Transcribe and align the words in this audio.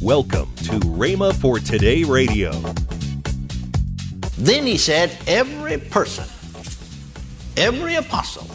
Welcome 0.00 0.54
to 0.58 0.78
Rhema 0.78 1.34
for 1.34 1.58
Today 1.58 2.04
Radio. 2.04 2.52
Then 4.38 4.64
he 4.64 4.78
said, 4.78 5.18
Every 5.26 5.76
person, 5.76 6.24
every 7.56 7.96
apostle 7.96 8.46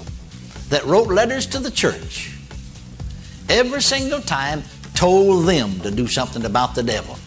that 0.69 0.85
wrote 0.85 1.09
letters 1.09 1.45
to 1.47 1.59
the 1.59 1.69
church, 1.69 2.31
every 3.49 3.81
single 3.81 4.21
time 4.21 4.63
told 4.93 5.45
them 5.45 5.81
to 5.81 5.91
do 5.91 6.07
something 6.07 6.45
about 6.45 6.75
the 6.75 6.83
devil. 6.83 7.17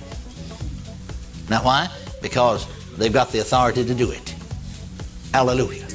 Now, 1.50 1.62
why? 1.62 1.90
Because 2.22 2.66
they've 2.96 3.12
got 3.12 3.32
the 3.32 3.40
authority 3.40 3.84
to 3.84 3.94
do 3.94 4.12
it. 4.12 4.34
Hallelujah. 5.34 5.86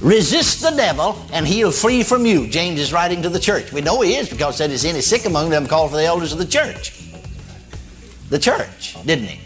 Resist 0.00 0.62
the 0.62 0.70
devil 0.70 1.16
and 1.32 1.46
he'll 1.46 1.70
flee 1.70 2.02
from 2.02 2.26
you. 2.26 2.48
James 2.48 2.80
is 2.80 2.92
writing 2.92 3.22
to 3.22 3.28
the 3.28 3.38
church. 3.38 3.72
We 3.72 3.82
know 3.82 4.00
he 4.00 4.16
is 4.16 4.28
because 4.28 4.56
said, 4.56 4.72
Is 4.72 4.84
any 4.84 5.00
sick 5.00 5.26
among 5.26 5.50
them? 5.50 5.68
called 5.68 5.92
for 5.92 5.96
the 5.96 6.04
elders 6.04 6.32
of 6.32 6.38
the 6.40 6.44
church. 6.44 7.03
The 8.30 8.38
church, 8.38 8.96
didn't 9.04 9.26
he? 9.26 9.40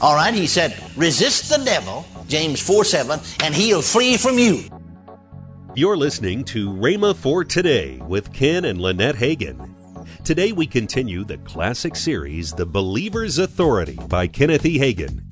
All 0.00 0.14
right, 0.14 0.34
he 0.34 0.46
said, 0.46 0.76
Resist 0.96 1.48
the 1.48 1.64
devil, 1.64 2.04
James 2.28 2.60
4 2.60 2.84
7, 2.84 3.20
and 3.42 3.54
he'll 3.54 3.82
flee 3.82 4.16
from 4.16 4.38
you. 4.38 4.64
You're 5.74 5.96
listening 5.96 6.44
to 6.44 6.68
Rhema 6.68 7.16
for 7.16 7.44
Today 7.44 8.00
with 8.06 8.32
Ken 8.32 8.64
and 8.64 8.80
Lynette 8.80 9.16
Hagin. 9.16 9.70
Today 10.24 10.52
we 10.52 10.66
continue 10.66 11.24
the 11.24 11.38
classic 11.38 11.96
series, 11.96 12.52
The 12.52 12.66
Believer's 12.66 13.38
Authority 13.38 13.98
by 14.08 14.26
Kenneth 14.26 14.64
E. 14.66 14.78
Hagin. 14.78 15.22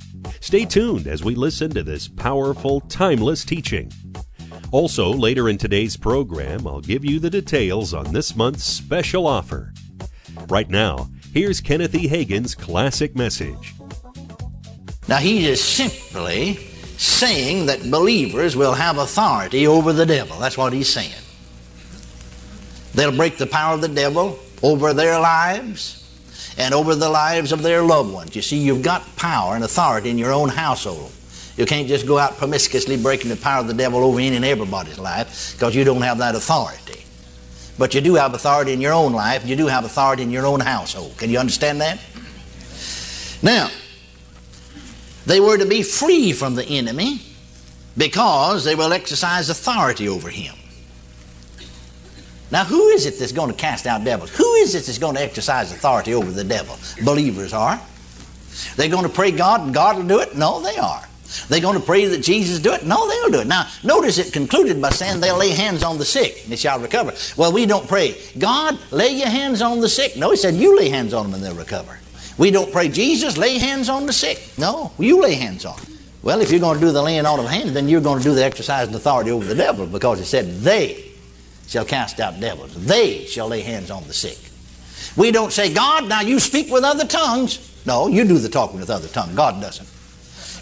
Stay 0.40 0.64
tuned 0.64 1.06
as 1.06 1.22
we 1.22 1.34
listen 1.34 1.70
to 1.70 1.82
this 1.82 2.08
powerful, 2.08 2.80
timeless 2.82 3.44
teaching. 3.44 3.92
Also, 4.70 5.12
later 5.12 5.48
in 5.48 5.58
today's 5.58 5.96
program, 5.96 6.66
I'll 6.66 6.80
give 6.80 7.04
you 7.04 7.18
the 7.18 7.30
details 7.30 7.94
on 7.94 8.12
this 8.12 8.34
month's 8.34 8.64
special 8.64 9.26
offer. 9.26 9.72
Right 10.48 10.68
now, 10.68 11.10
here's 11.32 11.60
Kenneth 11.60 11.94
E. 11.94 12.06
Hagin's 12.06 12.54
classic 12.54 13.16
message. 13.16 13.74
Now, 15.08 15.16
he 15.16 15.46
is 15.46 15.62
simply 15.62 16.54
saying 16.96 17.66
that 17.66 17.90
believers 17.90 18.54
will 18.54 18.74
have 18.74 18.98
authority 18.98 19.66
over 19.66 19.92
the 19.92 20.06
devil. 20.06 20.38
That's 20.38 20.56
what 20.56 20.72
he's 20.72 20.88
saying. 20.88 21.12
They'll 22.94 23.16
break 23.16 23.38
the 23.38 23.46
power 23.46 23.74
of 23.74 23.80
the 23.80 23.88
devil 23.88 24.38
over 24.62 24.94
their 24.94 25.18
lives 25.18 25.98
and 26.58 26.74
over 26.74 26.94
the 26.94 27.08
lives 27.08 27.52
of 27.52 27.62
their 27.62 27.82
loved 27.82 28.12
ones. 28.12 28.36
You 28.36 28.42
see, 28.42 28.58
you've 28.58 28.82
got 28.82 29.16
power 29.16 29.54
and 29.54 29.64
authority 29.64 30.10
in 30.10 30.18
your 30.18 30.32
own 30.32 30.48
household. 30.48 31.10
You 31.56 31.66
can't 31.66 31.88
just 31.88 32.06
go 32.06 32.18
out 32.18 32.36
promiscuously 32.36 32.96
breaking 32.96 33.30
the 33.30 33.36
power 33.36 33.60
of 33.60 33.66
the 33.66 33.74
devil 33.74 34.02
over 34.04 34.18
any 34.20 34.36
and 34.36 34.44
everybody's 34.44 34.98
life 34.98 35.52
because 35.52 35.74
you 35.74 35.84
don't 35.84 36.02
have 36.02 36.18
that 36.18 36.34
authority. 36.34 36.91
But 37.78 37.94
you 37.94 38.00
do 38.00 38.14
have 38.14 38.34
authority 38.34 38.72
in 38.72 38.80
your 38.80 38.92
own 38.92 39.12
life. 39.12 39.46
You 39.46 39.56
do 39.56 39.66
have 39.66 39.84
authority 39.84 40.22
in 40.22 40.30
your 40.30 40.46
own 40.46 40.60
household. 40.60 41.16
Can 41.16 41.30
you 41.30 41.38
understand 41.38 41.80
that? 41.80 41.98
Now, 43.42 43.70
they 45.26 45.40
were 45.40 45.58
to 45.58 45.66
be 45.66 45.82
free 45.82 46.32
from 46.32 46.54
the 46.54 46.64
enemy 46.64 47.20
because 47.96 48.64
they 48.64 48.74
will 48.74 48.92
exercise 48.92 49.48
authority 49.50 50.08
over 50.08 50.28
him. 50.28 50.54
Now, 52.50 52.64
who 52.64 52.88
is 52.88 53.06
it 53.06 53.18
that's 53.18 53.32
going 53.32 53.50
to 53.50 53.56
cast 53.56 53.86
out 53.86 54.04
devils? 54.04 54.30
Who 54.36 54.54
is 54.56 54.74
it 54.74 54.84
that's 54.84 54.98
going 54.98 55.14
to 55.14 55.22
exercise 55.22 55.72
authority 55.72 56.12
over 56.12 56.30
the 56.30 56.44
devil? 56.44 56.76
Believers 57.02 57.54
are. 57.54 57.80
They're 58.76 58.90
going 58.90 59.04
to 59.04 59.08
pray 59.08 59.30
God 59.30 59.62
and 59.62 59.72
God 59.72 59.96
will 59.96 60.06
do 60.06 60.20
it? 60.20 60.36
No, 60.36 60.60
they 60.60 60.76
are. 60.76 61.02
They're 61.48 61.60
going 61.60 61.78
to 61.78 61.84
pray 61.84 62.06
that 62.06 62.18
Jesus 62.18 62.58
do 62.58 62.72
it? 62.72 62.84
No, 62.84 63.08
they'll 63.08 63.30
do 63.30 63.40
it. 63.40 63.46
Now, 63.46 63.68
notice 63.82 64.18
it 64.18 64.32
concluded 64.32 64.80
by 64.80 64.90
saying 64.90 65.20
they'll 65.20 65.38
lay 65.38 65.50
hands 65.50 65.82
on 65.82 65.98
the 65.98 66.04
sick 66.04 66.42
and 66.42 66.52
they 66.52 66.56
shall 66.56 66.78
recover. 66.78 67.12
Well, 67.36 67.52
we 67.52 67.66
don't 67.66 67.86
pray, 67.88 68.20
God, 68.38 68.78
lay 68.90 69.10
your 69.10 69.28
hands 69.28 69.62
on 69.62 69.80
the 69.80 69.88
sick. 69.88 70.16
No, 70.16 70.30
he 70.30 70.36
said, 70.36 70.54
you 70.54 70.76
lay 70.76 70.88
hands 70.88 71.14
on 71.14 71.26
them 71.26 71.34
and 71.34 71.42
they'll 71.42 71.54
recover. 71.54 71.98
We 72.38 72.50
don't 72.50 72.72
pray, 72.72 72.88
Jesus, 72.88 73.36
lay 73.36 73.58
hands 73.58 73.88
on 73.88 74.06
the 74.06 74.12
sick. 74.12 74.40
No, 74.58 74.92
you 74.98 75.20
lay 75.20 75.34
hands 75.34 75.64
on. 75.64 75.78
Well, 76.22 76.40
if 76.40 76.50
you're 76.50 76.60
going 76.60 76.78
to 76.78 76.84
do 76.84 76.92
the 76.92 77.02
laying 77.02 77.26
on 77.26 77.40
of 77.40 77.46
hands, 77.46 77.72
then 77.72 77.88
you're 77.88 78.00
going 78.00 78.18
to 78.18 78.24
do 78.24 78.34
the 78.34 78.44
exercise 78.44 78.86
and 78.86 78.96
authority 78.96 79.30
over 79.30 79.44
the 79.44 79.54
devil 79.54 79.86
because 79.86 80.20
it 80.20 80.26
said 80.26 80.60
they 80.60 81.10
shall 81.66 81.84
cast 81.84 82.20
out 82.20 82.38
devils. 82.38 82.74
They 82.86 83.24
shall 83.24 83.48
lay 83.48 83.60
hands 83.60 83.90
on 83.90 84.06
the 84.06 84.12
sick. 84.12 84.38
We 85.16 85.30
don't 85.30 85.52
say, 85.52 85.72
God, 85.72 86.08
now 86.08 86.20
you 86.20 86.38
speak 86.38 86.70
with 86.70 86.84
other 86.84 87.06
tongues. 87.06 87.70
No, 87.84 88.06
you 88.06 88.24
do 88.24 88.38
the 88.38 88.48
talking 88.48 88.78
with 88.78 88.90
other 88.90 89.08
tongues. 89.08 89.34
God 89.34 89.60
doesn't. 89.60 89.88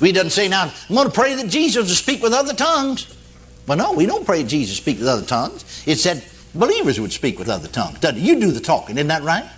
We 0.01 0.13
doesn't 0.13 0.31
say, 0.31 0.49
now 0.49 0.73
I'm 0.89 0.95
going 0.95 1.07
to 1.07 1.13
pray 1.13 1.35
that 1.35 1.49
Jesus 1.49 1.89
will 1.89 1.95
speak 1.95 2.23
with 2.23 2.33
other 2.33 2.55
tongues. 2.55 3.17
Well, 3.67 3.79
no, 3.79 3.93
we 3.93 4.07
don't 4.07 4.25
pray 4.25 4.43
that 4.43 4.49
Jesus 4.49 4.77
speak 4.77 4.99
with 4.99 5.09
other 5.09 5.27
tongues. 5.27 5.85
It 5.87 5.97
said 5.97 6.25
believers 6.55 6.99
would 6.99 7.13
speak 7.13 7.39
with 7.39 7.49
other 7.49 7.69
tongues. 7.69 7.99
Doesn't 8.01 8.19
it? 8.19 8.23
You 8.23 8.41
do 8.41 8.51
the 8.51 8.61
talking, 8.61 8.97
isn't 8.97 9.09
that 9.09 9.23
right? 9.23 9.49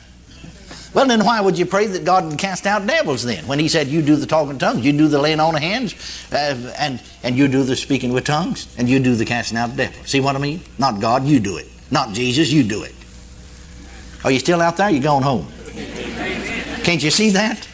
Well, 0.95 1.07
then 1.07 1.25
why 1.25 1.41
would 1.41 1.59
you 1.59 1.65
pray 1.65 1.87
that 1.87 2.05
God 2.05 2.27
would 2.27 2.39
cast 2.39 2.67
out 2.67 2.87
devils 2.87 3.23
then? 3.23 3.47
When 3.47 3.59
He 3.59 3.69
said, 3.69 3.89
You 3.89 4.03
do 4.03 4.17
the 4.17 4.27
talking 4.27 4.59
tongues, 4.59 4.85
you 4.85 4.93
do 4.93 5.09
the 5.09 5.19
laying 5.19 5.41
on 5.41 5.55
of 5.55 5.63
hands, 5.63 5.95
uh, 6.31 6.75
and, 6.79 7.01
and 7.23 7.37
you 7.37 7.49
do 7.49 7.63
the 7.63 7.77
speaking 7.77 8.13
with 8.13 8.25
tongues, 8.25 8.75
and 8.77 8.89
you 8.89 9.01
do 9.01 9.15
the 9.15 9.25
casting 9.25 9.57
out 9.57 9.71
of 9.71 9.77
devils. 9.77 10.11
See 10.11 10.21
what 10.21 10.37
I 10.37 10.39
mean? 10.39 10.61
Not 10.79 11.01
God, 11.01 11.25
you 11.25 11.41
do 11.41 11.57
it. 11.57 11.67
Not 11.91 12.13
Jesus, 12.13 12.53
you 12.53 12.63
do 12.63 12.83
it. 12.83 12.95
Are 14.25 14.31
you 14.31 14.39
still 14.39 14.61
out 14.61 14.77
there? 14.77 14.91
You're 14.91 15.03
going 15.03 15.23
home? 15.23 15.47
Can't 16.85 17.03
you 17.03 17.11
see 17.11 17.31
that? 17.31 17.67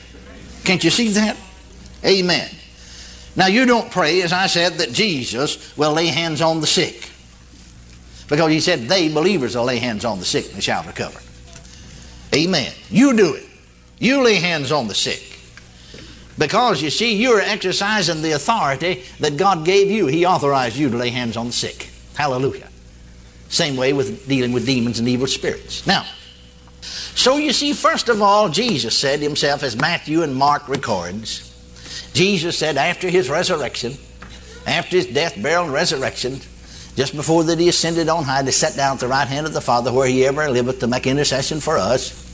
Can't 0.65 0.83
you 0.85 0.91
see 0.91 1.09
that? 1.09 1.37
Amen. 2.05 2.49
Now, 3.37 3.47
you 3.47 3.67
don't 3.67 3.91
pray, 3.91 4.23
as 4.23 4.33
I 4.33 4.47
said, 4.47 4.75
that 4.75 4.93
Jesus 4.93 5.77
will 5.77 5.93
lay 5.93 6.07
hands 6.07 6.41
on 6.41 6.61
the 6.61 6.67
sick. 6.67 7.11
Because 8.29 8.51
He 8.51 8.61
said, 8.61 8.89
They, 8.89 9.09
believers, 9.09 9.57
will 9.57 9.65
lay 9.65 9.79
hands 9.79 10.05
on 10.05 10.19
the 10.19 10.25
sick 10.25 10.47
and 10.47 10.57
they 10.57 10.61
shall 10.61 10.83
recover. 10.85 11.21
Amen. 12.35 12.73
You 12.91 13.17
do 13.17 13.35
it. 13.35 13.47
You 13.99 14.23
lay 14.23 14.37
hands 14.37 14.71
on 14.71 14.89
the 14.89 14.95
sick. 14.95 15.23
Because 16.37 16.81
you 16.81 16.91
see, 16.91 17.17
you're 17.17 17.41
exercising 17.41 18.23
the 18.23 18.33
authority 18.33 19.03
that 19.19 19.37
God 19.37 19.65
gave 19.65 19.91
you. 19.91 20.07
He 20.07 20.25
authorized 20.25 20.77
you 20.77 20.89
to 20.91 20.97
lay 20.97 21.11
hands 21.11 21.37
on 21.37 21.49
the 21.49 21.53
sick. 21.53 21.91
Hallelujah. 22.15 22.69
Same 23.49 23.77
way 23.77 23.93
with 23.93 24.29
dealing 24.29 24.53
with 24.53 24.67
demons 24.67 24.99
and 24.99 25.09
evil 25.09 25.27
spirits. 25.27 25.87
Now, 25.87 26.07
so 26.81 27.37
you 27.39 27.53
see, 27.53 27.73
first 27.73 28.09
of 28.09 28.23
all, 28.23 28.49
Jesus 28.49 28.97
said 28.97 29.21
himself, 29.21 29.63
as 29.65 29.75
Matthew 29.75 30.23
and 30.23 30.37
Mark 30.37 30.69
records, 30.69 31.48
Jesus 32.13 32.59
said 32.59 32.77
after 32.77 33.09
his 33.09 33.31
resurrection, 33.31 33.95
after 34.67 34.97
his 34.97 35.07
death, 35.07 35.41
burial, 35.41 35.65
and 35.65 35.73
resurrection, 35.73 36.41
just 36.97 37.15
before 37.15 37.45
that 37.45 37.59
he 37.59 37.69
ascended 37.69 38.09
on 38.09 38.25
high 38.25 38.43
to 38.43 38.53
sit 38.53 38.75
down 38.75 38.95
at 38.95 39.01
the 39.01 39.09
right 39.09 39.29
hand 39.29 39.47
of 39.47 39.53
the 39.53 39.61
Father 39.61 39.93
where 39.93 40.09
he 40.09 40.27
ever 40.27 40.51
liveth 40.51 40.81
to 40.81 40.87
make 40.87 41.07
intercession 41.07 41.61
for 41.61 41.77
us, 41.79 42.25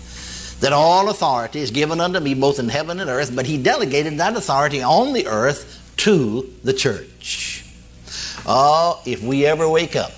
that 0.60 0.72
all 0.72 1.10
authority 1.10 1.60
is 1.60 1.70
given 1.70 2.00
unto 2.00 2.18
me 2.20 2.34
both 2.34 2.58
in 2.58 2.68
heaven 2.68 2.98
and 3.00 3.10
earth, 3.10 3.34
but 3.34 3.46
he 3.46 3.62
delegated 3.62 4.18
that 4.18 4.36
authority 4.36 4.82
on 4.82 5.12
the 5.12 5.26
earth 5.26 5.92
to 5.98 6.50
the 6.64 6.72
church. 6.72 7.64
Oh, 8.46 9.00
if 9.04 9.22
we 9.22 9.46
ever 9.46 9.68
wake 9.68 9.96
up 9.96 10.12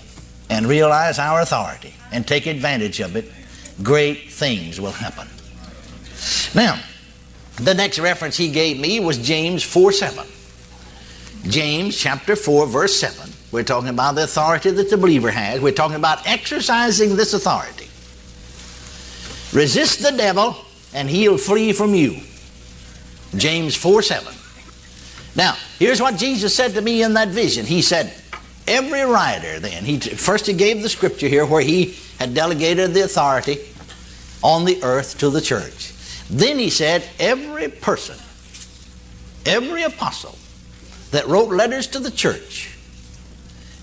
and 0.48 0.66
realize 0.66 1.18
our 1.18 1.40
authority 1.40 1.94
and 2.12 2.26
take 2.26 2.46
advantage 2.46 3.00
of 3.00 3.16
it, 3.16 3.30
great 3.82 4.30
things 4.30 4.80
will 4.80 4.92
happen. 4.92 5.28
Now, 6.54 6.80
the 7.56 7.74
next 7.74 7.98
reference 7.98 8.36
he 8.36 8.50
gave 8.50 8.78
me 8.78 9.00
was 9.00 9.18
James 9.18 9.62
4 9.62 9.92
7. 9.92 10.26
James 11.44 11.96
chapter 11.96 12.36
4, 12.36 12.66
verse 12.66 12.98
7. 12.98 13.32
We're 13.52 13.62
talking 13.62 13.88
about 13.88 14.16
the 14.16 14.24
authority 14.24 14.70
that 14.70 14.90
the 14.90 14.96
believer 14.96 15.30
has. 15.30 15.60
We're 15.60 15.72
talking 15.72 15.96
about 15.96 16.26
exercising 16.26 17.16
this 17.16 17.32
authority. 17.32 17.88
Resist 19.56 20.02
the 20.02 20.10
devil, 20.16 20.56
and 20.92 21.08
he'll 21.08 21.38
flee 21.38 21.72
from 21.72 21.94
you. 21.94 22.20
James 23.36 23.76
4 23.76 24.02
7. 24.02 24.34
Now, 25.36 25.56
here's 25.78 26.00
what 26.00 26.16
Jesus 26.16 26.54
said 26.54 26.74
to 26.74 26.82
me 26.82 27.02
in 27.02 27.14
that 27.14 27.28
vision. 27.28 27.64
He 27.64 27.82
said, 27.82 28.12
Every 28.66 29.02
writer, 29.02 29.60
then, 29.60 29.84
he, 29.84 30.00
first 30.00 30.46
he 30.46 30.52
gave 30.52 30.82
the 30.82 30.88
scripture 30.88 31.28
here 31.28 31.46
where 31.46 31.62
he 31.62 31.96
had 32.18 32.34
delegated 32.34 32.94
the 32.94 33.02
authority 33.02 33.58
on 34.42 34.64
the 34.64 34.82
earth 34.82 35.18
to 35.18 35.30
the 35.30 35.40
church. 35.40 35.92
Then 36.30 36.58
he 36.58 36.70
said, 36.70 37.04
Every 37.18 37.68
person, 37.68 38.16
every 39.44 39.82
apostle 39.82 40.36
that 41.10 41.26
wrote 41.28 41.50
letters 41.50 41.86
to 41.88 42.00
the 42.00 42.10
church, 42.10 42.76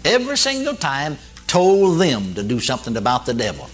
every 0.04 0.38
single 0.38 0.75
time 0.75 1.18
told 1.48 2.00
them 2.00 2.34
to 2.34 2.44
do 2.44 2.60
something 2.60 2.98
about 2.98 3.25
the 3.25 3.34
devil. 3.34 3.69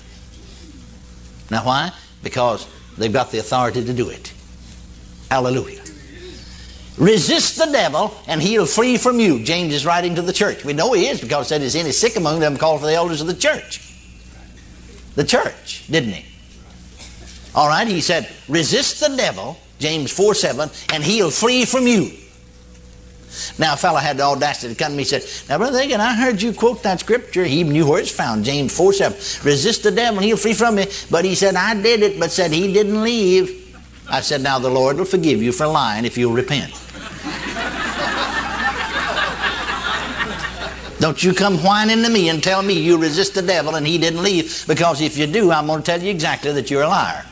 Now, 1.49 1.65
why? 1.65 1.91
Because 2.21 2.67
they've 2.97 3.11
got 3.11 3.31
the 3.31 3.39
authority 3.39 3.83
to 3.83 3.93
do 3.93 4.09
it. 4.09 4.33
Hallelujah. 5.31 5.81
Resist 6.97 7.57
the 7.57 7.71
devil, 7.71 8.13
and 8.27 8.41
he'll 8.41 8.65
flee 8.65 8.97
from 8.97 9.19
you. 9.19 9.41
James 9.41 9.73
is 9.73 9.85
writing 9.85 10.15
to 10.15 10.21
the 10.21 10.33
church. 10.33 10.65
We 10.65 10.73
know 10.73 10.91
he 10.91 11.07
is 11.07 11.21
because 11.21 11.47
said, 11.47 11.61
Is 11.61 11.75
any 11.75 11.93
sick 11.93 12.17
among 12.17 12.41
them? 12.41 12.57
Call 12.57 12.77
for 12.77 12.85
the 12.85 12.93
elders 12.93 13.21
of 13.21 13.27
the 13.27 13.33
church. 13.33 13.81
The 15.15 15.23
church, 15.23 15.85
didn't 15.89 16.11
he? 16.11 16.28
All 17.59 17.67
right, 17.67 17.85
he 17.85 17.99
said, 17.99 18.29
Resist 18.47 19.01
the 19.01 19.13
devil, 19.17 19.57
James 19.79 20.13
4 20.13 20.33
7, 20.33 20.69
and 20.93 21.03
he'll 21.03 21.29
flee 21.29 21.65
from 21.65 21.87
you. 21.87 22.13
Now, 23.57 23.73
a 23.73 23.75
fellow 23.75 23.97
had 23.97 24.15
the 24.15 24.23
audacity 24.23 24.73
to 24.73 24.79
come 24.81 24.93
to 24.93 24.95
me 24.95 25.03
and 25.03 25.09
said, 25.09 25.25
Now, 25.49 25.57
Brother 25.57 25.79
Hagin, 25.79 25.99
I 25.99 26.13
heard 26.13 26.41
you 26.41 26.53
quote 26.53 26.81
that 26.83 27.01
scripture. 27.01 27.43
He 27.43 27.65
knew 27.65 27.85
where 27.85 27.99
it's 27.99 28.11
found, 28.11 28.45
James 28.45 28.73
4 28.77 28.93
7. 28.93 29.45
Resist 29.45 29.83
the 29.83 29.91
devil 29.91 30.21
he'll 30.21 30.37
flee 30.37 30.53
from 30.53 30.79
you. 30.79 30.85
But 31.11 31.25
he 31.25 31.35
said, 31.35 31.57
I 31.57 31.73
did 31.73 32.01
it, 32.01 32.17
but 32.17 32.31
said 32.31 32.53
he 32.53 32.71
didn't 32.71 33.03
leave. 33.03 33.77
I 34.09 34.21
said, 34.21 34.41
Now 34.41 34.57
the 34.57 34.69
Lord 34.69 34.95
will 34.95 35.03
forgive 35.03 35.43
you 35.43 35.51
for 35.51 35.67
lying 35.67 36.05
if 36.05 36.17
you'll 36.17 36.31
repent. 36.31 36.71
Don't 41.01 41.21
you 41.21 41.33
come 41.33 41.57
whining 41.57 42.03
to 42.03 42.09
me 42.09 42.29
and 42.29 42.41
tell 42.41 42.61
me 42.61 42.81
you 42.81 42.97
resist 42.97 43.33
the 43.33 43.41
devil 43.41 43.75
and 43.75 43.85
he 43.85 43.97
didn't 43.97 44.23
leave, 44.23 44.63
because 44.65 45.01
if 45.01 45.17
you 45.17 45.27
do, 45.27 45.51
I'm 45.51 45.67
going 45.67 45.81
to 45.81 45.85
tell 45.85 46.01
you 46.01 46.09
exactly 46.09 46.53
that 46.53 46.71
you're 46.71 46.83
a 46.83 46.87
liar. 46.87 47.25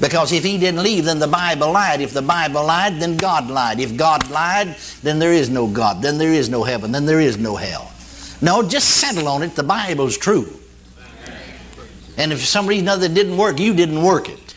Because 0.00 0.32
if 0.32 0.44
he 0.44 0.56
didn't 0.56 0.82
leave, 0.82 1.04
then 1.04 1.18
the 1.18 1.28
Bible 1.28 1.72
lied. 1.72 2.00
If 2.00 2.14
the 2.14 2.22
Bible 2.22 2.64
lied, 2.64 3.00
then 3.00 3.16
God 3.16 3.50
lied. 3.50 3.80
If 3.80 3.96
God 3.96 4.30
lied, 4.30 4.76
then 5.02 5.18
there 5.18 5.32
is 5.32 5.50
no 5.50 5.66
God. 5.66 6.00
Then 6.00 6.16
there 6.16 6.32
is 6.32 6.48
no 6.48 6.64
heaven. 6.64 6.90
Then 6.90 7.04
there 7.04 7.20
is 7.20 7.36
no 7.36 7.56
hell. 7.56 7.92
No, 8.40 8.62
just 8.62 8.88
settle 8.88 9.28
on 9.28 9.42
it. 9.42 9.54
The 9.54 9.62
Bible's 9.62 10.16
true. 10.16 10.58
And 12.16 12.32
if 12.32 12.40
for 12.40 12.46
some 12.46 12.66
reason 12.66 12.88
or 12.88 12.92
other 12.92 13.06
it 13.06 13.14
didn't 13.14 13.36
work, 13.36 13.60
you 13.60 13.74
didn't 13.74 14.02
work 14.02 14.28
it. 14.28 14.54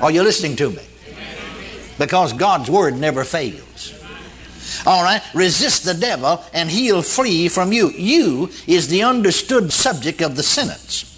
Are 0.00 0.10
you 0.10 0.22
listening 0.22 0.56
to 0.56 0.70
me? 0.70 0.82
Because 1.98 2.32
God's 2.32 2.70
Word 2.70 2.96
never 2.96 3.24
fails. 3.24 3.94
All 4.86 5.02
right, 5.02 5.22
resist 5.34 5.84
the 5.84 5.94
devil 5.94 6.44
and 6.52 6.70
he'll 6.70 7.02
flee 7.02 7.48
from 7.48 7.72
you. 7.72 7.90
You 7.90 8.50
is 8.66 8.88
the 8.88 9.02
understood 9.02 9.72
subject 9.72 10.22
of 10.22 10.36
the 10.36 10.42
sentence. 10.42 11.17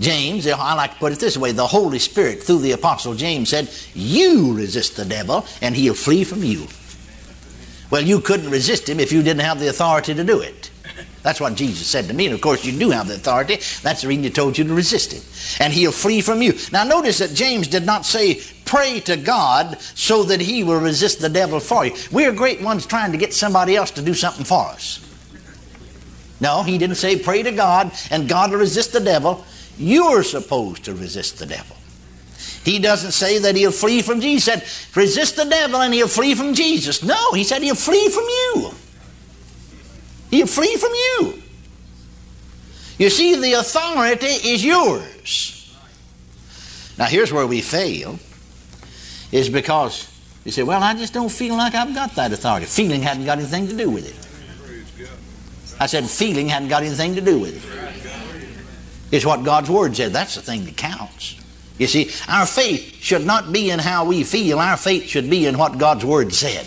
James, 0.00 0.46
I 0.46 0.74
like 0.74 0.94
to 0.94 0.98
put 0.98 1.12
it 1.12 1.20
this 1.20 1.36
way 1.36 1.52
the 1.52 1.66
Holy 1.66 1.98
Spirit, 1.98 2.42
through 2.42 2.58
the 2.58 2.72
Apostle 2.72 3.14
James, 3.14 3.50
said, 3.50 3.70
You 3.94 4.54
resist 4.54 4.96
the 4.96 5.04
devil 5.04 5.46
and 5.62 5.76
he'll 5.76 5.94
flee 5.94 6.24
from 6.24 6.42
you. 6.42 6.66
Well, 7.90 8.02
you 8.02 8.20
couldn't 8.20 8.50
resist 8.50 8.88
him 8.88 8.98
if 8.98 9.12
you 9.12 9.22
didn't 9.22 9.42
have 9.42 9.60
the 9.60 9.68
authority 9.68 10.14
to 10.14 10.24
do 10.24 10.40
it. 10.40 10.70
That's 11.22 11.40
what 11.40 11.54
Jesus 11.54 11.86
said 11.86 12.06
to 12.08 12.14
me. 12.14 12.26
And 12.26 12.34
of 12.34 12.42
course, 12.42 12.64
you 12.64 12.78
do 12.78 12.90
have 12.90 13.08
the 13.08 13.14
authority. 13.14 13.56
That's 13.82 14.02
the 14.02 14.08
reason 14.08 14.24
he 14.24 14.30
told 14.30 14.58
you 14.58 14.64
to 14.64 14.74
resist 14.74 15.12
him. 15.12 15.22
And 15.58 15.72
he'll 15.72 15.90
flee 15.90 16.20
from 16.20 16.42
you. 16.42 16.52
Now, 16.70 16.84
notice 16.84 17.18
that 17.18 17.32
James 17.32 17.66
did 17.66 17.86
not 17.86 18.04
say, 18.04 18.42
pray 18.66 19.00
to 19.00 19.16
God 19.16 19.80
so 19.80 20.24
that 20.24 20.40
he 20.40 20.64
will 20.64 20.80
resist 20.80 21.20
the 21.20 21.30
devil 21.30 21.60
for 21.60 21.86
you. 21.86 21.94
We're 22.12 22.32
great 22.32 22.60
ones 22.60 22.84
trying 22.84 23.12
to 23.12 23.18
get 23.18 23.32
somebody 23.32 23.74
else 23.74 23.90
to 23.92 24.02
do 24.02 24.12
something 24.12 24.44
for 24.44 24.66
us. 24.66 25.00
No, 26.40 26.62
he 26.62 26.76
didn't 26.76 26.96
say, 26.96 27.18
pray 27.18 27.42
to 27.42 27.52
God 27.52 27.90
and 28.10 28.28
God 28.28 28.50
will 28.50 28.58
resist 28.58 28.92
the 28.92 29.00
devil. 29.00 29.44
You're 29.78 30.22
supposed 30.22 30.84
to 30.84 30.94
resist 30.94 31.38
the 31.38 31.46
devil. 31.46 31.76
He 32.64 32.78
doesn't 32.78 33.12
say 33.12 33.38
that 33.38 33.56
he'll 33.56 33.70
flee 33.70 34.00
from 34.00 34.20
Jesus. 34.20 34.54
He 34.54 34.60
said, 34.60 34.96
resist 34.96 35.36
the 35.36 35.44
devil 35.44 35.80
and 35.80 35.92
he'll 35.92 36.08
flee 36.08 36.34
from 36.34 36.54
Jesus. 36.54 37.02
No, 37.02 37.32
he 37.32 37.44
said 37.44 37.62
he'll 37.62 37.74
flee 37.74 38.08
from 38.08 38.24
you. 38.24 38.70
He'll 40.30 40.46
flee 40.46 40.76
from 40.76 40.92
you. 40.92 41.42
You 42.98 43.10
see, 43.10 43.34
the 43.34 43.54
authority 43.54 44.26
is 44.26 44.64
yours. 44.64 45.76
Now, 46.96 47.06
here's 47.06 47.32
where 47.32 47.46
we 47.46 47.60
fail, 47.60 48.18
is 49.32 49.50
because 49.50 50.08
you 50.44 50.52
say, 50.52 50.62
well, 50.62 50.82
I 50.82 50.94
just 50.94 51.12
don't 51.12 51.30
feel 51.30 51.56
like 51.56 51.74
I've 51.74 51.94
got 51.94 52.14
that 52.14 52.32
authority. 52.32 52.66
Feeling 52.66 53.02
hadn't 53.02 53.24
got 53.24 53.38
anything 53.38 53.66
to 53.68 53.76
do 53.76 53.90
with 53.90 54.06
it. 54.08 54.14
I 55.80 55.86
said, 55.86 56.08
feeling 56.08 56.48
hadn't 56.48 56.68
got 56.68 56.84
anything 56.84 57.16
to 57.16 57.20
do 57.20 57.40
with 57.40 57.56
it. 57.56 58.03
It's 59.14 59.24
what 59.24 59.44
God's 59.44 59.70
Word 59.70 59.94
said. 59.94 60.12
That's 60.12 60.34
the 60.34 60.42
thing 60.42 60.64
that 60.64 60.76
counts. 60.76 61.36
You 61.78 61.86
see, 61.86 62.10
our 62.28 62.46
faith 62.46 62.96
should 62.96 63.24
not 63.24 63.52
be 63.52 63.70
in 63.70 63.78
how 63.78 64.06
we 64.06 64.24
feel, 64.24 64.58
our 64.58 64.76
faith 64.76 65.04
should 65.04 65.30
be 65.30 65.46
in 65.46 65.56
what 65.56 65.78
God's 65.78 66.04
Word 66.04 66.34
said. 66.34 66.66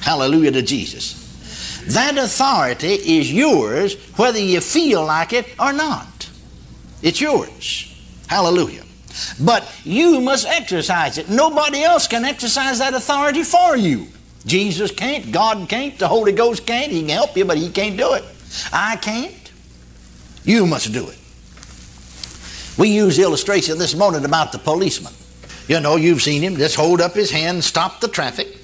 Hallelujah 0.00 0.50
to 0.50 0.62
Jesus. 0.62 1.84
That 1.94 2.18
authority 2.18 2.88
is 2.88 3.32
yours 3.32 3.94
whether 4.16 4.40
you 4.40 4.60
feel 4.60 5.04
like 5.04 5.32
it 5.32 5.46
or 5.60 5.72
not. 5.72 6.28
It's 7.02 7.20
yours. 7.20 7.96
Hallelujah. 8.26 8.82
But 9.38 9.72
you 9.84 10.20
must 10.20 10.44
exercise 10.44 11.18
it. 11.18 11.28
Nobody 11.28 11.84
else 11.84 12.08
can 12.08 12.24
exercise 12.24 12.80
that 12.80 12.94
authority 12.94 13.44
for 13.44 13.76
you. 13.76 14.08
Jesus 14.44 14.90
can't, 14.90 15.30
God 15.30 15.68
can't, 15.68 15.96
the 16.00 16.08
Holy 16.08 16.32
Ghost 16.32 16.66
can't. 16.66 16.90
He 16.90 17.02
can 17.02 17.10
help 17.10 17.36
you, 17.36 17.44
but 17.44 17.58
He 17.58 17.70
can't 17.70 17.96
do 17.96 18.14
it. 18.14 18.24
I 18.72 18.96
can't. 18.96 19.52
You 20.42 20.66
must 20.66 20.92
do 20.92 21.08
it. 21.08 21.17
We 22.78 22.90
use 22.90 23.18
illustration 23.18 23.76
this 23.76 23.96
morning 23.96 24.24
about 24.24 24.52
the 24.52 24.58
policeman. 24.58 25.12
You 25.66 25.80
know, 25.80 25.96
you've 25.96 26.22
seen 26.22 26.42
him 26.42 26.56
just 26.56 26.76
hold 26.76 27.00
up 27.00 27.12
his 27.12 27.30
hand, 27.30 27.64
stop 27.64 28.00
the 28.00 28.06
traffic. 28.06 28.56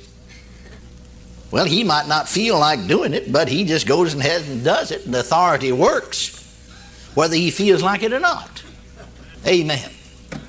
Well, 1.51 1.65
he 1.65 1.85
might 1.85 2.07
not 2.07 2.29
feel 2.29 2.59
like 2.59 2.87
doing 2.87 3.13
it, 3.13 3.33
but 3.33 3.49
he 3.49 3.65
just 3.65 3.87
goes 3.87 4.15
ahead 4.15 4.43
and 4.43 4.65
does 4.65 4.91
it, 4.91 5.05
and 5.05 5.13
the 5.13 5.21
authority 5.21 5.73
works, 5.73 6.41
whether 7.15 7.35
he 7.35 7.51
feels 7.51 7.83
like 7.83 8.03
it 8.03 8.13
or 8.13 8.21
not. 8.21 8.63
Amen. 9.47 9.91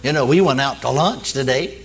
You 0.04 0.14
know, 0.14 0.26
we 0.26 0.42
went 0.42 0.62
out 0.62 0.82
to 0.82 0.90
lunch 0.90 1.34
today, 1.34 1.82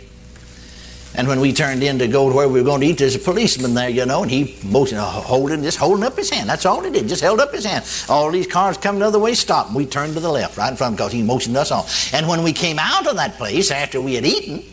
and 1.20 1.28
when 1.28 1.38
we 1.38 1.52
turned 1.52 1.82
in 1.82 1.98
to 1.98 2.08
go 2.08 2.30
to 2.30 2.34
where 2.34 2.48
we 2.48 2.62
were 2.62 2.64
going 2.64 2.80
to 2.80 2.86
eat, 2.86 2.96
there's 2.96 3.14
a 3.14 3.18
policeman 3.18 3.74
there, 3.74 3.90
you 3.90 4.06
know, 4.06 4.22
and 4.22 4.30
he 4.30 4.56
motioned, 4.64 5.02
uh, 5.02 5.04
holding, 5.04 5.62
just 5.62 5.76
holding 5.76 6.02
up 6.02 6.16
his 6.16 6.30
hand. 6.30 6.48
That's 6.48 6.64
all 6.64 6.82
he 6.82 6.90
did, 6.90 7.08
just 7.08 7.20
held 7.20 7.40
up 7.40 7.52
his 7.52 7.66
hand. 7.66 7.84
All 8.08 8.30
these 8.30 8.46
cars 8.46 8.78
coming 8.78 9.00
the 9.00 9.06
other 9.06 9.18
way 9.18 9.34
stopped, 9.34 9.68
and 9.68 9.76
we 9.76 9.84
turned 9.84 10.14
to 10.14 10.20
the 10.20 10.30
left, 10.30 10.56
right 10.56 10.70
in 10.70 10.78
front 10.78 10.96
because 10.96 11.12
he 11.12 11.22
motioned 11.22 11.58
us 11.58 11.70
on. 11.70 11.84
And 12.14 12.26
when 12.26 12.42
we 12.42 12.54
came 12.54 12.78
out 12.78 13.06
of 13.06 13.16
that 13.16 13.34
place 13.34 13.70
after 13.70 14.00
we 14.00 14.14
had 14.14 14.24
eaten, 14.24 14.64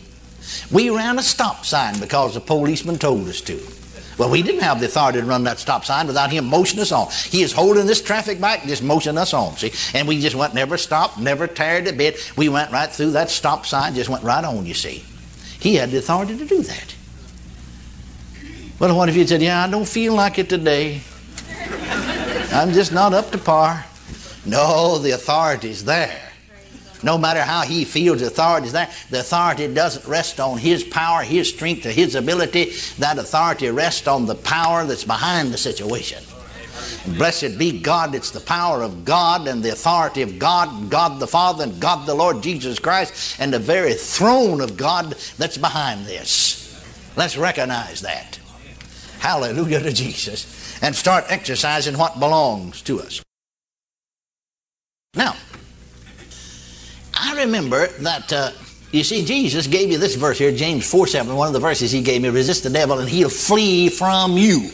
we 0.72 0.88
ran 0.88 1.18
a 1.18 1.22
stop 1.22 1.66
sign 1.66 2.00
because 2.00 2.32
the 2.32 2.40
policeman 2.40 2.96
told 2.96 3.28
us 3.28 3.42
to. 3.42 3.60
Well, 4.16 4.30
we 4.30 4.42
didn't 4.42 4.62
have 4.62 4.80
the 4.80 4.86
authority 4.86 5.20
to 5.20 5.26
run 5.26 5.44
that 5.44 5.58
stop 5.58 5.84
sign 5.84 6.06
without 6.06 6.30
him 6.30 6.46
motioning 6.46 6.80
us 6.80 6.92
on. 6.92 7.08
He 7.28 7.42
is 7.42 7.52
holding 7.52 7.86
this 7.86 8.00
traffic 8.00 8.40
back, 8.40 8.64
just 8.64 8.82
motioning 8.82 9.18
us 9.18 9.34
on, 9.34 9.54
see? 9.58 9.72
And 9.92 10.08
we 10.08 10.18
just 10.18 10.34
went, 10.34 10.54
never 10.54 10.78
stopped, 10.78 11.18
never 11.18 11.46
tired 11.46 11.86
a 11.88 11.92
bit. 11.92 12.32
We 12.38 12.48
went 12.48 12.72
right 12.72 12.90
through 12.90 13.10
that 13.10 13.28
stop 13.28 13.66
sign, 13.66 13.94
just 13.94 14.08
went 14.08 14.24
right 14.24 14.42
on, 14.42 14.64
you 14.64 14.72
see. 14.72 15.04
He 15.60 15.74
had 15.74 15.90
the 15.90 15.98
authority 15.98 16.36
to 16.36 16.44
do 16.44 16.62
that. 16.62 16.94
Well, 18.78 18.96
what 18.96 19.08
if 19.08 19.16
you 19.16 19.26
said, 19.26 19.42
Yeah, 19.42 19.64
I 19.64 19.70
don't 19.70 19.88
feel 19.88 20.14
like 20.14 20.38
it 20.38 20.48
today? 20.48 21.00
I'm 22.52 22.72
just 22.72 22.92
not 22.92 23.12
up 23.12 23.30
to 23.32 23.38
par. 23.38 23.84
No, 24.46 24.98
the 24.98 25.10
authority's 25.12 25.84
there. 25.84 26.22
No 27.02 27.18
matter 27.18 27.42
how 27.42 27.62
he 27.62 27.84
feels 27.84 28.20
the 28.20 28.26
authority 28.26 28.68
is 28.68 28.72
there, 28.72 28.90
the 29.10 29.20
authority 29.20 29.72
doesn't 29.72 30.06
rest 30.06 30.40
on 30.40 30.58
his 30.58 30.82
power, 30.82 31.22
his 31.22 31.48
strength, 31.48 31.86
or 31.86 31.90
his 31.90 32.14
ability. 32.14 32.72
That 32.98 33.18
authority 33.18 33.70
rests 33.70 34.08
on 34.08 34.26
the 34.26 34.34
power 34.34 34.84
that's 34.84 35.04
behind 35.04 35.52
the 35.52 35.58
situation. 35.58 36.24
Blessed 37.16 37.58
be 37.58 37.80
God, 37.80 38.14
it's 38.14 38.30
the 38.30 38.40
power 38.40 38.82
of 38.82 39.04
God 39.04 39.48
and 39.48 39.62
the 39.62 39.72
authority 39.72 40.22
of 40.22 40.38
God, 40.38 40.90
God 40.90 41.20
the 41.20 41.26
Father, 41.26 41.64
and 41.64 41.80
God 41.80 42.06
the 42.06 42.14
Lord 42.14 42.42
Jesus 42.42 42.78
Christ, 42.78 43.40
and 43.40 43.52
the 43.52 43.58
very 43.58 43.94
throne 43.94 44.60
of 44.60 44.76
God 44.76 45.16
that's 45.38 45.58
behind 45.58 46.06
this. 46.06 46.64
Let's 47.16 47.36
recognize 47.36 48.02
that. 48.02 48.38
Hallelujah 49.18 49.80
to 49.80 49.92
Jesus. 49.92 50.80
And 50.82 50.94
start 50.94 51.24
exercising 51.28 51.98
what 51.98 52.20
belongs 52.20 52.82
to 52.82 53.00
us. 53.00 53.22
Now, 55.14 55.34
I 57.14 57.40
remember 57.40 57.88
that, 57.88 58.32
uh, 58.32 58.52
you 58.92 59.02
see, 59.02 59.24
Jesus 59.24 59.66
gave 59.66 59.90
you 59.90 59.98
this 59.98 60.14
verse 60.14 60.38
here, 60.38 60.52
James 60.52 60.88
4 60.88 61.08
7, 61.08 61.34
one 61.34 61.48
of 61.48 61.52
the 61.52 61.60
verses 61.60 61.90
he 61.90 62.02
gave 62.02 62.22
me 62.22 62.28
resist 62.28 62.62
the 62.62 62.70
devil 62.70 62.98
and 63.00 63.08
he'll 63.08 63.28
flee 63.28 63.88
from 63.88 64.36
you. 64.36 64.70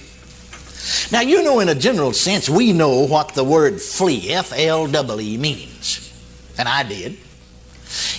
Now, 1.11 1.21
you 1.21 1.43
know, 1.43 1.61
in 1.61 1.69
a 1.69 1.75
general 1.75 2.12
sense, 2.12 2.49
we 2.49 2.73
know 2.73 3.07
what 3.07 3.35
the 3.35 3.45
word 3.45 3.81
flee, 3.81 4.31
F 4.31 4.53
L 4.55 4.87
W, 4.87 5.38
means. 5.38 6.12
And 6.59 6.69
I 6.69 6.83
did. 6.83 7.17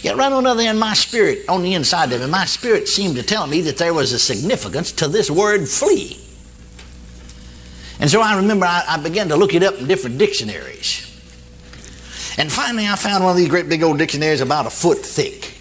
Yet, 0.01 0.15
right 0.15 0.31
on 0.31 0.43
the 0.43 0.49
other 0.49 0.63
end, 0.63 0.79
my 0.79 0.93
spirit, 0.93 1.47
on 1.49 1.61
the 1.61 1.73
inside 1.73 2.11
of 2.11 2.21
me, 2.21 2.27
my 2.27 2.45
spirit 2.45 2.87
seemed 2.87 3.17
to 3.17 3.23
tell 3.23 3.45
me 3.45 3.61
that 3.61 3.77
there 3.77 3.93
was 3.93 4.13
a 4.13 4.19
significance 4.19 4.91
to 4.93 5.07
this 5.07 5.29
word 5.29 5.67
flee. 5.67 6.19
And 7.99 8.09
so 8.09 8.21
I 8.21 8.35
remember 8.37 8.65
I, 8.65 8.83
I 8.87 8.97
began 9.01 9.29
to 9.29 9.35
look 9.35 9.53
it 9.53 9.63
up 9.63 9.77
in 9.79 9.87
different 9.87 10.17
dictionaries. 10.17 11.01
And 12.37 12.51
finally, 12.51 12.87
I 12.87 12.95
found 12.95 13.23
one 13.23 13.31
of 13.31 13.37
these 13.37 13.47
great 13.47 13.69
big 13.69 13.83
old 13.83 13.97
dictionaries 13.97 14.41
about 14.41 14.65
a 14.65 14.69
foot 14.69 14.99
thick. 14.99 15.53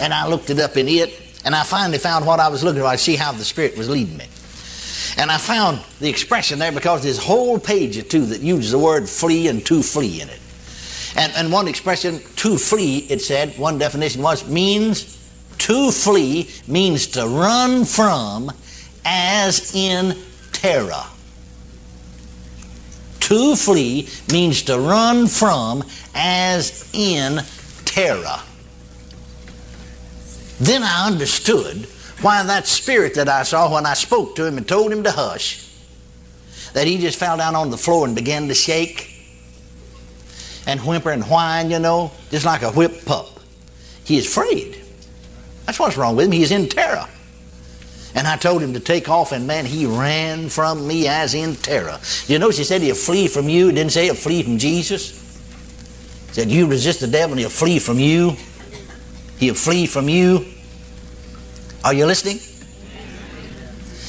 And 0.00 0.12
I 0.12 0.28
looked 0.28 0.50
it 0.50 0.60
up 0.60 0.76
in 0.76 0.88
it, 0.88 1.20
and 1.44 1.54
I 1.54 1.62
finally 1.64 1.98
found 1.98 2.26
what 2.26 2.38
I 2.38 2.48
was 2.48 2.62
looking 2.62 2.82
for. 2.82 2.86
I 2.86 2.96
see 2.96 3.16
how 3.16 3.32
the 3.32 3.44
Spirit 3.44 3.76
was 3.76 3.88
leading 3.88 4.16
me. 4.16 4.26
And 5.16 5.30
I 5.30 5.38
found 5.38 5.80
the 5.98 6.08
expression 6.08 6.58
there 6.58 6.72
because 6.72 7.02
there's 7.02 7.18
a 7.18 7.22
whole 7.22 7.58
page 7.58 7.96
or 7.96 8.02
two 8.02 8.26
that 8.26 8.42
uses 8.42 8.72
the 8.72 8.78
word 8.78 9.08
flee 9.08 9.48
and 9.48 9.64
to 9.66 9.82
flee 9.82 10.20
in 10.20 10.28
it. 10.28 10.40
And, 11.16 11.32
and 11.34 11.50
one 11.50 11.68
expression, 11.68 12.20
to 12.36 12.58
flee, 12.58 12.98
it 13.08 13.22
said, 13.22 13.56
one 13.58 13.78
definition 13.78 14.22
was, 14.22 14.46
means 14.46 15.16
to 15.58 15.90
flee 15.90 16.50
means 16.68 17.06
to 17.08 17.26
run 17.26 17.84
from 17.84 18.52
as 19.04 19.74
in 19.74 20.16
terror. 20.52 21.04
To 23.20 23.56
flee 23.56 24.08
means 24.30 24.62
to 24.64 24.78
run 24.78 25.26
from 25.26 25.82
as 26.14 26.88
in 26.92 27.40
terror. 27.84 28.40
Then 30.60 30.82
I 30.82 31.06
understood 31.06 31.88
why 32.20 32.42
that 32.42 32.66
spirit 32.66 33.14
that 33.14 33.28
I 33.28 33.42
saw 33.42 33.72
when 33.72 33.86
I 33.86 33.94
spoke 33.94 34.36
to 34.36 34.46
him 34.46 34.56
and 34.56 34.66
told 34.66 34.92
him 34.92 35.02
to 35.04 35.10
hush, 35.10 35.68
that 36.72 36.86
he 36.86 36.98
just 36.98 37.18
fell 37.18 37.36
down 37.36 37.54
on 37.54 37.70
the 37.70 37.76
floor 37.76 38.06
and 38.06 38.14
began 38.14 38.48
to 38.48 38.54
shake 38.54 39.12
and 40.66 40.80
whimper 40.80 41.10
and 41.10 41.24
whine, 41.24 41.70
you 41.70 41.78
know, 41.78 42.10
just 42.30 42.44
like 42.44 42.62
a 42.62 42.72
whipped 42.72 43.06
pup. 43.06 43.28
He 44.04 44.16
is 44.16 44.26
afraid. 44.26 44.82
That's 45.64 45.78
what's 45.78 45.96
wrong 45.96 46.16
with 46.16 46.26
him. 46.26 46.32
He 46.32 46.42
is 46.42 46.50
in 46.50 46.68
terror. 46.68 47.06
And 48.14 48.26
I 48.26 48.36
told 48.36 48.62
him 48.62 48.72
to 48.72 48.80
take 48.80 49.08
off, 49.10 49.32
and 49.32 49.46
man, 49.46 49.66
he 49.66 49.84
ran 49.84 50.48
from 50.48 50.86
me 50.86 51.06
as 51.06 51.34
in 51.34 51.54
terror. 51.54 52.00
You 52.26 52.38
know, 52.38 52.50
she 52.50 52.64
said 52.64 52.80
he'll 52.80 52.94
flee 52.94 53.28
from 53.28 53.48
you. 53.48 53.68
It 53.68 53.72
didn't 53.72 53.92
say 53.92 54.04
he'll 54.06 54.14
flee 54.14 54.42
from 54.42 54.56
Jesus. 54.56 55.10
It 56.30 56.34
said 56.34 56.50
you 56.50 56.66
resist 56.66 57.00
the 57.00 57.08
devil, 57.08 57.32
and 57.32 57.40
he'll 57.40 57.50
flee 57.50 57.78
from 57.78 57.98
you. 57.98 58.34
He'll 59.38 59.54
flee 59.54 59.86
from 59.86 60.08
you. 60.08 60.46
Are 61.86 61.94
you 61.94 62.04
listening? 62.04 62.38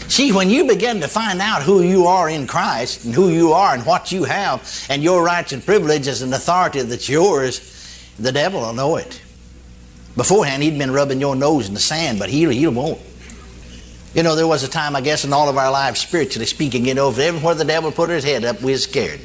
See, 0.10 0.32
when 0.32 0.50
you 0.50 0.66
begin 0.66 1.00
to 1.02 1.08
find 1.08 1.40
out 1.40 1.62
who 1.62 1.84
you 1.84 2.08
are 2.08 2.28
in 2.28 2.48
Christ 2.48 3.06
and 3.06 3.14
who 3.14 3.30
you 3.30 3.52
are 3.54 3.76
and 3.76 3.86
what 3.86 4.12
you 4.12 4.24
have 4.24 4.88
and 4.90 5.04
your 5.04 5.24
rights 5.24 5.52
and 5.52 5.64
privileges 5.64 6.24
and 6.24 6.34
authority 6.34 6.82
that's 6.82 7.08
yours, 7.08 8.16
the 8.18 8.32
devil 8.32 8.62
will 8.62 8.74
know 8.74 8.96
it. 8.96 9.22
Beforehand, 10.16 10.64
he'd 10.64 10.80
been 10.80 10.90
rubbing 10.90 11.22
your 11.22 11.36
nose 11.36 11.68
in 11.68 11.76
the 11.76 11.80
sand, 11.80 12.18
but 12.18 12.30
he, 12.30 12.52
he 12.52 12.66
won't. 12.66 13.00
You 14.16 14.24
know, 14.24 14.36
there 14.36 14.48
was 14.48 14.64
a 14.64 14.68
time, 14.68 14.96
I 14.96 15.02
guess, 15.02 15.24
in 15.24 15.32
all 15.32 15.48
of 15.48 15.56
our 15.56 15.70
lives, 15.70 16.00
spiritually 16.00 16.48
speaking, 16.48 16.84
you 16.88 16.96
know, 16.96 17.12
if 17.12 17.20
everywhere 17.20 17.54
the 17.54 17.64
devil 17.64 17.92
put 17.92 18.10
his 18.10 18.24
head 18.24 18.44
up, 18.44 18.60
we 18.60 18.72
were 18.72 18.78
scared. 18.80 19.22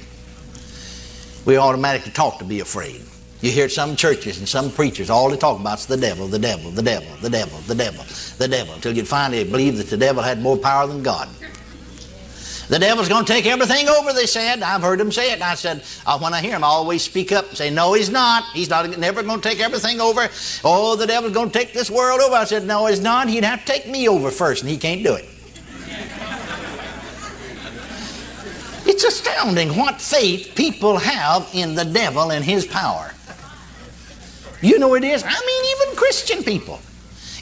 We 1.47 1.57
automatically 1.57 2.13
talk 2.13 2.39
to 2.41 2.45
be 2.45 2.61
afraid. 2.61 3.01
You 3.43 3.51
hear 3.51 3.69
some 3.69 3.97
churches 3.97 4.39
and 4.39 4.49
some 4.49 4.71
preachers, 4.71 5.11
all 5.11 5.29
they 5.29 5.37
talk 5.37 5.61
about 5.61 5.81
is 5.81 5.87
the 5.87 5.97
devil, 5.97 6.29
the 6.29 6.39
devil, 6.39 6.71
the 6.71 6.83
devil, 6.83 7.17
the 7.21 7.29
devil, 7.29 7.59
the 7.67 7.75
devil, 7.75 8.05
the 8.39 8.47
devil, 8.47 8.75
until 8.75 8.97
you 8.97 9.05
finally 9.05 9.43
believe 9.43 9.79
that 9.79 9.89
the 9.89 9.97
devil 9.97 10.23
had 10.23 10.41
more 10.41 10.57
power 10.57 10.87
than 10.87 11.03
God. 11.03 11.29
The 12.69 12.79
devil's 12.79 13.09
going 13.09 13.25
to 13.25 13.33
take 13.33 13.45
everything 13.45 13.89
over, 13.89 14.13
they 14.13 14.27
said. 14.27 14.63
I've 14.63 14.81
heard 14.81 15.01
them 15.01 15.11
say 15.11 15.31
it. 15.31 15.35
And 15.35 15.43
I 15.43 15.57
said, 15.57 15.83
uh, 16.07 16.19
when 16.21 16.33
I 16.33 16.41
hear 16.41 16.55
him, 16.55 16.63
I 16.65 16.69
always 16.69 17.03
speak 17.03 17.33
up 17.33 17.49
and 17.49 17.57
say, 17.57 17.69
no, 17.69 17.93
he's 17.93 18.09
not. 18.09 18.45
He's 18.55 18.71
not 18.71 18.97
never 18.97 19.23
going 19.23 19.41
to 19.41 19.47
take 19.47 19.61
everything 19.61 20.01
over. 20.01 20.29
Oh, 20.65 20.97
the 20.97 21.07
devil's 21.07 21.35
going 21.35 21.51
to 21.51 21.59
take 21.59 21.75
this 21.75 21.91
world 21.91 22.21
over. 22.21 22.35
I 22.35 22.45
said, 22.45 22.65
no, 22.65 22.87
he's 22.87 23.01
not. 23.01 23.29
He'd 23.29 23.45
have 23.45 23.65
to 23.65 23.67
take 23.67 23.89
me 23.89 24.09
over 24.09 24.31
first, 24.31 24.63
and 24.63 24.71
he 24.71 24.79
can't 24.79 25.03
do 25.03 25.15
it. 25.15 25.27
it's 28.87 29.05
astounding 29.05 29.77
what 29.77 30.01
faith 30.01 30.53
people 30.55 30.97
have 30.97 31.51
in 31.53 31.75
the 31.75 31.85
devil 31.85 32.31
and 32.31 32.45
his 32.45 32.67
power. 32.67 33.13
You 34.63 34.79
know 34.79 34.95
it 34.95 35.05
is. 35.05 35.25
I 35.25 35.29
mean, 35.29 35.77
even 35.77 35.97
Christian 35.97 36.45
people, 36.45 36.81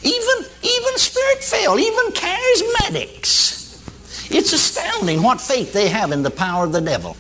even 0.03 0.51
even 0.63 0.97
spirit-filled, 0.97 1.79
even 1.79 2.07
charismatics. 2.13 3.61
It's 4.31 4.53
astounding 4.53 5.23
what 5.23 5.41
faith 5.41 5.73
they 5.73 5.89
have 5.89 6.13
in 6.13 6.23
the 6.23 6.31
power 6.31 6.65
of 6.65 6.73
the 6.73 6.81
devil. 6.81 7.17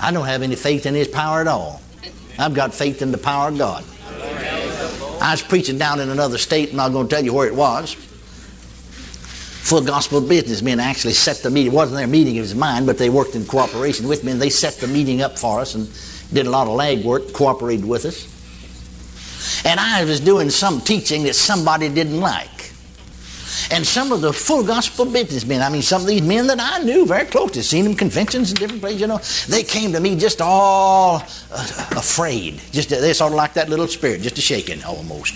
I 0.00 0.10
don't 0.10 0.26
have 0.26 0.42
any 0.42 0.56
faith 0.56 0.84
in 0.86 0.94
his 0.94 1.08
power 1.08 1.40
at 1.40 1.46
all. 1.46 1.80
I've 2.38 2.54
got 2.54 2.74
faith 2.74 3.02
in 3.02 3.12
the 3.12 3.18
power 3.18 3.48
of 3.48 3.58
God. 3.58 3.84
I 5.22 5.32
was 5.32 5.42
preaching 5.42 5.78
down 5.78 6.00
in 6.00 6.10
another 6.10 6.38
state, 6.38 6.70
and 6.70 6.80
I'm 6.80 6.92
not 6.92 6.98
going 6.98 7.08
to 7.08 7.14
tell 7.14 7.24
you 7.24 7.32
where 7.32 7.46
it 7.46 7.54
was. 7.54 7.94
Full 7.94 9.82
gospel 9.82 10.20
businessmen 10.20 10.80
actually 10.80 11.14
set 11.14 11.38
the 11.38 11.50
meeting. 11.50 11.72
It 11.72 11.74
wasn't 11.74 11.98
their 11.98 12.06
meeting, 12.06 12.36
it 12.36 12.40
was 12.40 12.54
mine, 12.54 12.84
but 12.86 12.98
they 12.98 13.10
worked 13.10 13.34
in 13.34 13.46
cooperation 13.46 14.06
with 14.08 14.24
me, 14.24 14.32
and 14.32 14.40
they 14.40 14.50
set 14.50 14.74
the 14.74 14.86
meeting 14.86 15.22
up 15.22 15.38
for 15.38 15.60
us 15.60 15.74
and 15.74 15.88
did 16.32 16.46
a 16.46 16.50
lot 16.50 16.68
of 16.68 16.74
leg 16.74 17.04
work, 17.04 17.32
cooperated 17.32 17.84
with 17.84 18.04
us. 18.04 18.35
And 19.66 19.80
I 19.80 20.04
was 20.04 20.20
doing 20.20 20.48
some 20.48 20.80
teaching 20.80 21.24
that 21.24 21.34
somebody 21.34 21.88
didn't 21.88 22.20
like. 22.20 22.72
And 23.72 23.84
some 23.84 24.12
of 24.12 24.20
the 24.20 24.32
full 24.32 24.62
gospel 24.62 25.06
businessmen, 25.06 25.60
I 25.60 25.70
mean, 25.70 25.82
some 25.82 26.02
of 26.02 26.06
these 26.06 26.22
men 26.22 26.46
that 26.46 26.60
I 26.60 26.84
knew 26.84 27.04
very 27.04 27.26
closely, 27.26 27.62
seen 27.62 27.82
them 27.82 27.94
conventions 27.94 28.50
in 28.50 28.56
different 28.56 28.80
places, 28.80 29.00
you 29.00 29.08
know, 29.08 29.18
they 29.48 29.64
came 29.64 29.92
to 29.92 29.98
me 29.98 30.14
just 30.14 30.40
all 30.40 31.16
afraid. 31.16 32.60
Just 32.70 32.90
They 32.90 33.12
sort 33.12 33.32
of 33.32 33.36
like 33.36 33.54
that 33.54 33.68
little 33.68 33.88
spirit, 33.88 34.22
just 34.22 34.38
a 34.38 34.40
shaking 34.40 34.84
almost. 34.84 35.34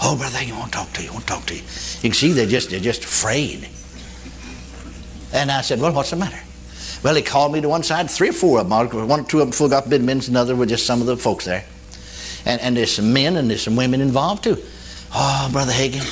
Oh, 0.00 0.16
brother, 0.16 0.42
you 0.44 0.54
want 0.54 0.70
to 0.70 0.78
talk 0.78 0.92
to 0.92 1.02
you, 1.02 1.12
want 1.12 1.26
to 1.26 1.32
talk 1.32 1.46
to 1.46 1.54
you. 1.54 1.62
You 1.62 2.10
can 2.10 2.12
see 2.12 2.30
they're 2.30 2.46
just, 2.46 2.70
they're 2.70 2.78
just 2.78 3.02
afraid. 3.02 3.68
And 5.32 5.50
I 5.50 5.62
said, 5.62 5.80
well, 5.80 5.92
what's 5.92 6.10
the 6.10 6.16
matter? 6.16 6.38
Well, 7.02 7.16
he 7.16 7.22
called 7.22 7.52
me 7.52 7.60
to 7.60 7.68
one 7.68 7.82
side, 7.82 8.08
three 8.08 8.28
or 8.28 8.32
four 8.32 8.60
of 8.60 8.68
them, 8.68 9.08
one 9.08 9.24
two 9.24 9.40
of 9.40 9.46
them 9.46 9.52
full 9.52 9.68
gospel 9.68 9.90
businessmen, 9.90 10.36
another 10.36 10.54
were 10.54 10.66
just 10.66 10.86
some 10.86 11.00
of 11.00 11.08
the 11.08 11.16
folks 11.16 11.46
there. 11.46 11.64
And, 12.46 12.60
and 12.60 12.76
there's 12.76 12.92
some 12.92 13.12
men 13.12 13.36
and 13.36 13.48
there's 13.50 13.62
some 13.62 13.76
women 13.76 14.00
involved 14.00 14.44
too. 14.44 14.56
Oh, 15.14 15.48
Brother 15.52 15.72
Hagin, 15.72 16.04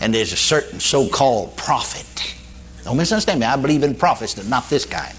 and 0.00 0.14
there's 0.14 0.32
a 0.32 0.36
certain 0.36 0.78
so 0.78 1.08
called 1.08 1.56
prophet. 1.56 2.36
Don't 2.84 2.96
misunderstand 2.96 3.40
me. 3.40 3.46
I 3.46 3.56
believe 3.56 3.82
in 3.82 3.94
prophets, 3.94 4.34
but 4.34 4.46
not 4.46 4.68
this 4.68 4.84
kind. 4.84 5.16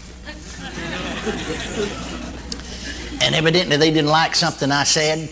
and 3.21 3.35
evidently 3.35 3.75
they 3.75 3.91
didn't 3.91 4.09
like 4.09 4.35
something 4.35 4.71
I 4.71 4.83
said. 4.83 5.29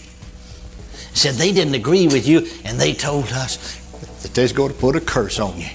Said 1.14 1.36
they 1.36 1.54
didn't 1.54 1.76
agree 1.76 2.08
with 2.08 2.28
you, 2.28 2.46
and 2.66 2.78
they 2.78 2.94
told 2.94 3.32
us 3.32 3.80
that 4.22 4.34
they're 4.34 4.50
going 4.50 4.74
to 4.74 4.78
put 4.78 4.98
a 4.98 5.00
curse 5.00 5.40
on 5.40 5.58
you. 5.58 5.70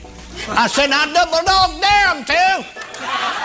I 0.49 0.67
said, 0.67 0.91
I 0.91 1.11
double 1.13 1.45
dog 1.47 1.81
dare 1.81 2.15
them 2.15 2.25
to. 2.27 3.40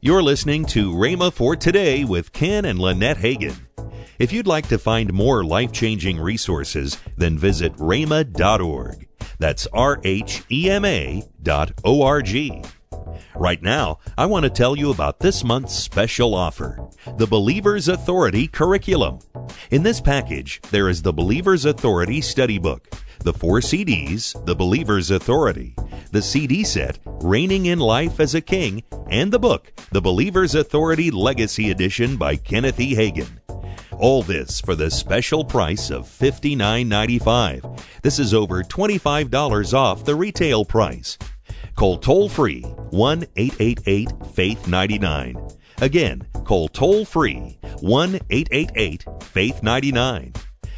You're 0.00 0.22
listening 0.22 0.64
to 0.66 0.92
Rhema 0.92 1.32
for 1.32 1.56
Today 1.56 2.04
with 2.04 2.32
Ken 2.32 2.64
and 2.64 2.78
Lynette 2.78 3.16
Hagin. 3.16 3.56
If 4.20 4.32
you'd 4.32 4.46
like 4.46 4.68
to 4.68 4.78
find 4.78 5.12
more 5.12 5.42
life 5.42 5.72
changing 5.72 6.20
resources, 6.20 6.98
then 7.16 7.36
visit 7.36 7.74
rhema.org. 7.78 9.08
That's 9.40 9.66
R 9.72 10.00
H 10.04 10.44
E 10.52 10.70
M 10.70 10.84
A 10.84 11.28
dot 11.42 11.72
O 11.84 12.02
R 12.02 12.22
G. 12.22 12.62
Right 13.34 13.60
now, 13.60 13.98
I 14.16 14.26
want 14.26 14.44
to 14.44 14.50
tell 14.50 14.76
you 14.76 14.92
about 14.92 15.18
this 15.18 15.42
month's 15.42 15.74
special 15.74 16.32
offer 16.32 16.88
the 17.16 17.26
Believer's 17.26 17.88
Authority 17.88 18.46
Curriculum. 18.46 19.18
In 19.72 19.82
this 19.82 20.00
package, 20.00 20.60
there 20.70 20.88
is 20.88 21.02
the 21.02 21.12
Believer's 21.12 21.64
Authority 21.64 22.20
Study 22.20 22.58
Book, 22.58 22.86
the 23.20 23.32
four 23.32 23.60
CDs, 23.60 24.44
The 24.44 24.54
Believer's 24.54 25.10
Authority, 25.10 25.74
the 26.12 26.22
CD 26.22 26.64
set, 26.64 26.98
Reigning 27.04 27.66
in 27.66 27.78
Life 27.78 28.20
as 28.20 28.34
a 28.34 28.40
King, 28.40 28.82
and 29.08 29.32
the 29.32 29.38
book, 29.38 29.72
The 29.92 30.00
Believer's 30.00 30.54
Authority 30.54 31.10
Legacy 31.10 31.70
Edition 31.70 32.16
by 32.16 32.36
Kenneth 32.36 32.80
E. 32.80 32.94
Hagin. 32.94 33.38
All 33.92 34.22
this 34.22 34.60
for 34.60 34.74
the 34.74 34.90
special 34.90 35.44
price 35.44 35.90
of 35.90 36.04
$59.95. 36.06 37.80
This 38.02 38.18
is 38.18 38.32
over 38.32 38.62
$25 38.62 39.74
off 39.74 40.04
the 40.04 40.14
retail 40.14 40.64
price. 40.64 41.18
Call 41.74 41.98
toll 41.98 42.28
free 42.28 42.62
1 42.62 43.26
888 43.36 44.08
Faith 44.34 44.68
99. 44.68 45.48
Again, 45.80 46.26
call 46.44 46.68
toll 46.68 47.04
free 47.04 47.58
1 47.80 48.20
888 48.30 49.04
Faith 49.22 49.62
99. 49.62 50.32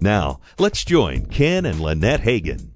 Now, 0.00 0.40
let's 0.58 0.84
join 0.84 1.26
Ken 1.26 1.66
and 1.66 1.80
Lynette 1.80 2.22
Hagin 2.22 2.70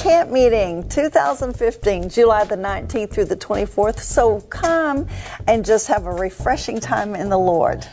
camp 0.00 0.30
meeting 0.30 0.88
2015, 0.88 2.08
July 2.08 2.44
the 2.44 2.56
19th 2.56 3.10
through 3.10 3.26
the 3.26 3.36
24th. 3.36 4.00
So 4.00 4.40
come 4.40 5.06
and 5.46 5.62
just 5.64 5.88
have 5.88 6.06
a 6.06 6.10
refreshing 6.10 6.80
time 6.80 7.14
in 7.14 7.28
the 7.28 7.38
Lord. 7.38 7.86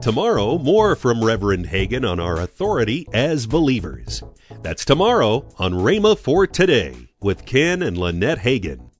Tomorrow, 0.00 0.58
more 0.58 0.96
from 0.96 1.22
Reverend 1.22 1.66
Hagin 1.66 2.08
on 2.08 2.18
our 2.18 2.40
authority 2.40 3.06
as 3.12 3.46
believers. 3.46 4.24
That's 4.62 4.84
tomorrow 4.84 5.46
on 5.58 5.72
Rhema 5.72 6.18
for 6.18 6.48
Today 6.48 7.08
with 7.20 7.46
Ken 7.46 7.82
and 7.82 7.96
Lynette 7.96 8.40
Hagin. 8.40 8.91